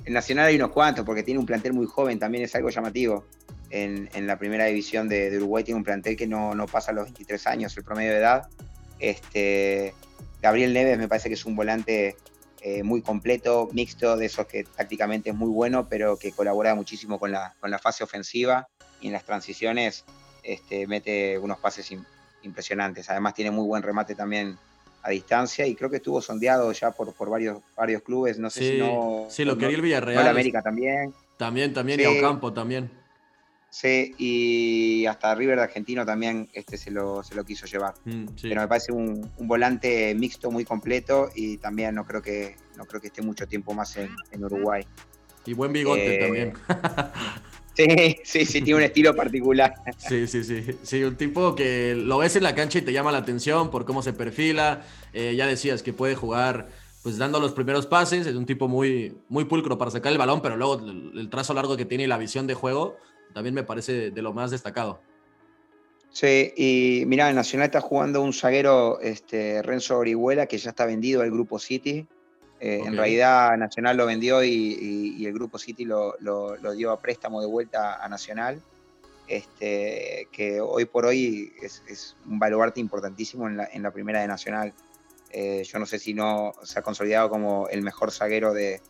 [0.05, 3.25] en Nacional hay unos cuantos, porque tiene un plantel muy joven, también es algo llamativo.
[3.71, 7.47] En, la primera división de, Uruguay tiene un plantel que no, no, pasa los 23
[7.47, 8.49] años, el promedio de edad.
[8.99, 9.95] Este,
[10.43, 12.17] Gabriel Neves me parece que es un volante
[12.65, 17.19] eh, muy completo, mixto, de esos que tácticamente es muy bueno, pero que colabora muchísimo
[17.19, 18.69] con la, con la fase ofensiva
[19.01, 20.05] y en las transiciones
[20.45, 21.93] este, mete unos pases
[22.43, 23.11] impresionantes.
[23.11, 24.57] Además tiene muy buen remate también
[25.03, 28.39] a distancia y creo que estuvo sondeado ya por, por varios, varios clubes.
[28.39, 29.27] No sé si no.
[29.29, 30.29] Sí, lo quería el Villarreal.
[30.29, 31.13] América también.
[31.37, 33.02] También, también, y Ocampo también.
[33.73, 37.95] Sí, y hasta River de Argentino también este, se, lo, se lo quiso llevar.
[38.05, 42.85] Mm, Pero me parece un, volante mixto muy completo y también no creo que, no
[42.85, 44.85] creo que esté mucho tiempo más en, Uruguay.
[45.47, 46.53] Y buen bigote eh, también.
[47.75, 49.73] Sí, sí, sí, tiene un estilo particular.
[49.97, 50.63] Sí, sí, sí.
[50.83, 53.87] Sí, un tipo que lo ves en la cancha y te llama la atención por
[53.87, 54.83] cómo se perfila.
[55.15, 56.69] Eh, ya decías que puede jugar
[57.03, 58.27] pues dando los primeros pases.
[58.27, 61.79] Es un tipo muy, muy pulcro para sacar el balón, pero luego el trazo largo
[61.79, 62.99] que tiene y la visión de juego
[63.33, 65.01] también me parece de lo más destacado.
[66.13, 70.85] Sí, y mira, el Nacional está jugando un zaguero, este, Renzo Orihuela, que ya está
[70.85, 72.07] vendido al Grupo City.
[72.61, 76.15] Eh, en realidad Nacional lo vendió y, el Grupo City lo,
[76.77, 78.61] dio a préstamo de vuelta a Nacional,
[79.27, 84.75] este, que hoy por hoy es, un baluarte importantísimo en la, primera de Nacional.
[85.31, 88.83] Eh, yo no sé si no se ha consolidado como el mejor zaguero de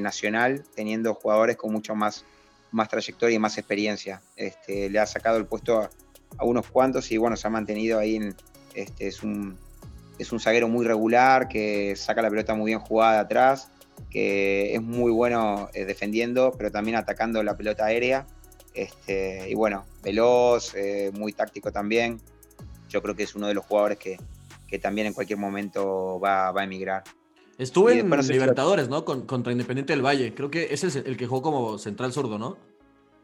[0.00, 2.24] Nacional, teniendo jugadores con mucho más
[2.70, 4.20] más trayectoria y más experiencia.
[4.36, 5.90] Este, le ha sacado el puesto a,
[6.44, 8.16] unos cuantos y bueno, se ha mantenido ahí.
[8.16, 8.36] En,
[8.74, 9.56] este, es, un,
[10.18, 13.70] es un zaguero muy regular que saca la pelota muy bien jugada atrás,
[14.10, 18.26] que es muy bueno eh, defendiendo, pero también atacando la pelota aérea.
[18.74, 22.20] Este, y bueno, veloz, eh, muy táctico también.
[22.88, 24.18] Yo creo que es uno de los jugadores que,
[24.78, 27.02] también en cualquier momento va, va a emigrar.
[27.58, 29.04] Estuvo en Libertadores, ¿no?
[29.04, 30.32] contra Independiente del Valle.
[30.32, 32.56] Creo que ese es el que jugó como central zurdo, ¿no?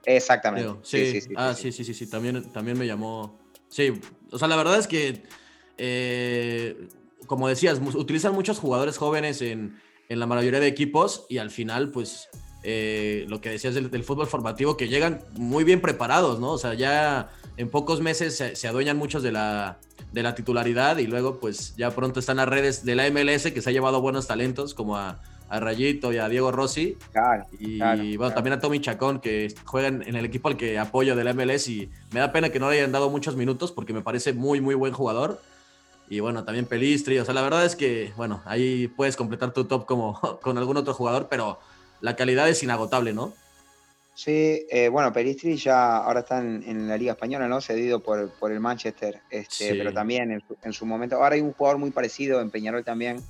[0.07, 0.75] Exactamente.
[0.83, 3.39] Sí, sí, sí, ah, sí, sí, sí, sí, También, también me llamó.
[3.69, 3.93] Sí,
[4.31, 5.23] o sea, la verdad es que,
[5.79, 6.89] eh,
[7.27, 12.29] como decías, utilizan muchos jugadores jóvenes en, la mayoría de equipos y al final, pues,
[12.63, 16.53] eh, lo que decías del, fútbol formativo, que llegan muy bien preparados, ¿no?
[16.53, 19.81] O sea, ya en pocos meses se, adueñan muchos de la,
[20.13, 23.61] de la titularidad y luego pues ya pronto están las redes de la MLS que
[23.61, 25.21] se ha llevado buenos talentos como a,
[25.61, 26.97] Rayito y a Diego Rossi.
[27.59, 31.25] y bueno, también a Tommy Chacón que juega en, el equipo al que apoyo de
[31.25, 34.03] la MLS y me da pena que no le hayan dado muchos minutos porque me
[34.03, 35.41] parece muy, muy buen jugador.
[36.09, 37.19] Y bueno, también Pelistri.
[37.19, 40.77] O sea, la verdad es que, bueno, ahí puedes completar tu top como con algún
[40.77, 41.59] otro jugador, pero
[42.01, 43.33] la calidad es inagotable, ¿no?
[44.15, 47.61] Sí, eh, bueno, Peristri ya ahora está en, la Liga Española, ¿no?
[47.61, 51.17] Cedido por, por el Manchester, este, pero también en su, momento.
[51.17, 53.21] Ahora hay un jugador muy parecido en Peñarol también,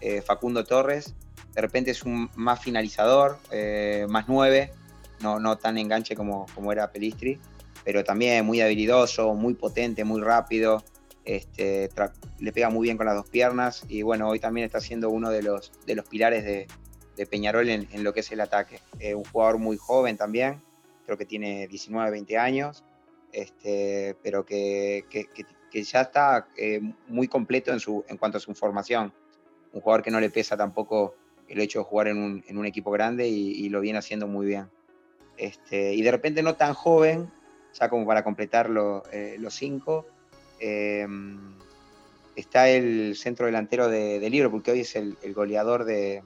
[0.00, 1.14] eh, Facundo Torres.
[1.54, 4.72] De repente es un más finalizador, eh, más nueve,
[5.20, 7.38] no, no tan enganche como, como era Pelistri,
[7.84, 10.82] pero también muy habilidoso, muy potente, muy rápido.
[11.24, 11.88] Este,
[12.40, 15.30] le pega muy bien con las dos piernas y bueno, hoy también está siendo uno
[15.30, 16.66] de los, de los pilares de,
[17.16, 18.80] de Peñarol en, lo que es el ataque.
[18.98, 20.60] Eh, un jugador muy joven también,
[21.04, 22.84] creo que tiene 19, 20 años,
[23.32, 25.04] este, pero que,
[25.72, 29.12] ya está eh, muy completo en, su, en cuanto a su formación.
[29.72, 31.14] Un jugador que no le pesa tampoco
[31.52, 34.68] el hecho de jugar en un, equipo grande y, lo viene haciendo muy bien.
[35.36, 37.30] Este, y de repente no tan joven,
[37.78, 38.70] ya como para completar
[39.12, 40.06] eh, los cinco,
[42.36, 46.22] está el centro delantero de, de Liverpool, que hoy es el goleador de,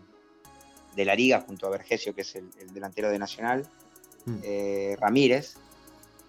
[0.96, 3.68] de la liga junto a Vergesio, que es el, delantero de Nacional,
[4.24, 4.38] mm.
[4.42, 5.56] eh, Ramírez,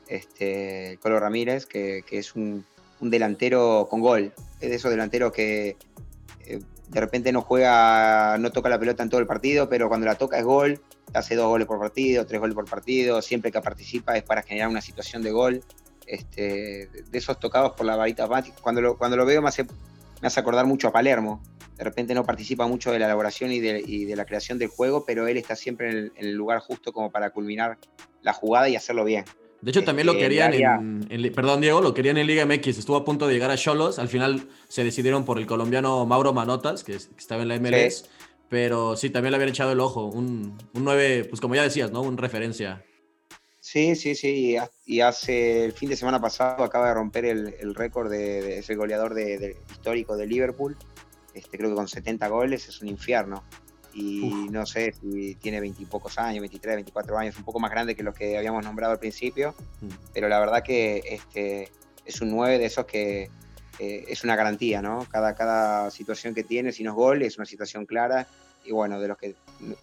[0.07, 2.65] este, Colo Ramírez, que, es un,
[2.99, 4.33] delantero con gol.
[4.59, 5.77] Es de esos delanteros que
[6.87, 10.15] de repente no juega, no toca la pelota en todo el partido, pero cuando la
[10.15, 10.81] toca es gol,
[11.13, 14.69] hace dos goles por partido, tres goles por partido, siempre que participa es para generar
[14.69, 15.63] una situación de gol.
[16.05, 18.29] Este, de esos tocados por la varita
[18.61, 19.65] cuando lo, cuando lo veo me hace,
[20.21, 21.41] me hace acordar mucho a Palermo,
[21.77, 25.27] de repente no participa mucho de la elaboración y de, la creación del juego, pero
[25.27, 27.77] él está siempre en el, lugar justo como para culminar
[28.23, 29.25] la jugada y hacerlo bien.
[29.61, 32.79] De hecho, también lo querían en, Perdón, Diego, lo querían en Liga MX.
[32.79, 33.99] Estuvo a punto de llegar a Cholos.
[33.99, 38.05] Al final se decidieron por el colombiano Mauro Manotas, que, estaba en la MLS.
[38.49, 40.05] Pero sí, también le habían echado el ojo.
[40.05, 42.01] Un, un 9, pues como ya decías, ¿no?
[42.01, 42.83] Un referencia.
[43.59, 44.55] Sí, sí, sí.
[44.85, 49.13] Y hace el fin de semana pasado acaba de romper el, récord de, ese goleador
[49.13, 50.77] de, histórico de Liverpool
[51.33, 53.43] este, creo que con 70 goles es un infierno.
[53.99, 57.71] Y no sé si tiene 20 y pocos años, 23, 24 años, un poco más
[57.71, 59.87] grande que los que habíamos nombrado al principio, mm.
[60.13, 61.71] pero la verdad que este,
[62.05, 63.29] es un 9 de esos que
[63.79, 65.07] eh, es una garantía, ¿no?
[65.09, 68.27] Cada, cada situación que tiene, si no es gol, es una situación clara
[68.63, 69.35] y bueno, de los que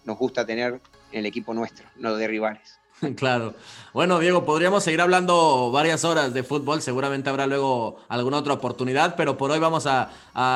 [0.05, 0.79] nos gusta tener
[1.11, 2.79] en el equipo nuestro, no de rivales.
[3.15, 3.53] Claro.
[3.93, 6.81] Bueno, Diego, podríamos seguir hablando varias horas de fútbol.
[6.81, 10.11] Seguramente habrá luego alguna otra oportunidad, pero por hoy vamos a,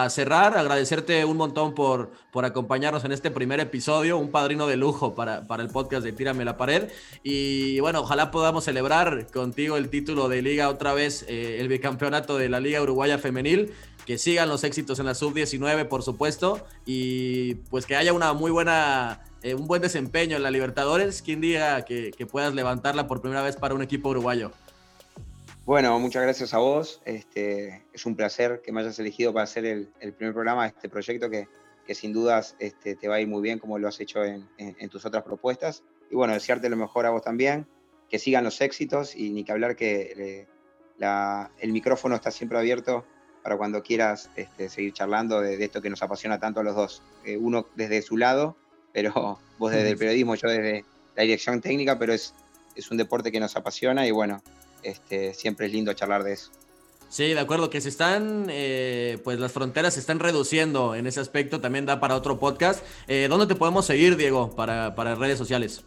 [0.10, 0.58] cerrar.
[0.58, 4.18] Agradecerte un montón por, por, acompañarnos en este primer episodio.
[4.18, 6.90] Un padrino de lujo para, para, el podcast de Tírame la Pared.
[7.24, 12.38] Y bueno, ojalá podamos celebrar contigo el título de liga otra vez, eh, el bicampeonato
[12.38, 13.74] de la Liga Uruguaya Femenil
[14.06, 18.50] que sigan los éxitos en la sub-19, por supuesto, y pues que haya una muy
[18.50, 21.22] buena eh, un buen desempeño en la Libertadores.
[21.22, 24.52] ¿Quién diga que, puedas levantarla por primera vez para un equipo uruguayo?
[25.66, 27.02] Bueno, muchas gracias a vos.
[27.06, 30.90] Este, es un placer que me hayas elegido para hacer el, primer programa de este
[30.90, 31.48] proyecto que,
[31.96, 34.46] sin dudas este, te va a ir muy bien como lo has hecho en,
[34.90, 35.84] tus otras propuestas.
[36.12, 37.66] Y bueno, desearte lo mejor a vos también,
[38.10, 40.48] que sigan los éxitos y ni que hablar que
[41.00, 43.06] el micrófono está siempre abierto
[43.44, 47.04] para cuando quieras este, seguir charlando de, esto que nos apasiona tanto a los dos.
[47.24, 48.58] Eh, uno desde su lado
[48.94, 50.86] pero vos desde el periodismo, yo desde
[51.16, 52.34] la dirección técnica, pero es,
[52.76, 54.42] es un deporte que nos apasiona y bueno,
[54.84, 56.52] este, siempre es lindo charlar de eso.
[57.10, 61.20] Sí, de acuerdo, que se están, eh, pues las fronteras se están reduciendo en ese
[61.20, 62.84] aspecto, también da para otro podcast.
[63.08, 65.84] Eh, ¿Dónde te podemos seguir, Diego, para, para redes sociales?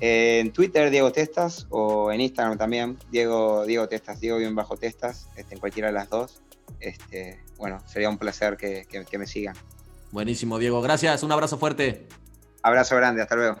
[0.00, 5.28] en Twitter, Diego Testas, o en Instagram también, Diego, Diego Testas, Diego bien bajo Testas,
[5.36, 6.42] este, en cualquiera de las dos.
[6.80, 9.54] Este, bueno, sería un placer que me sigan.
[10.14, 10.80] Buenísimo, Diego.
[10.80, 11.24] Gracias.
[11.24, 12.06] Un abrazo fuerte.
[12.62, 13.20] Abrazo grande.
[13.20, 13.60] Hasta luego.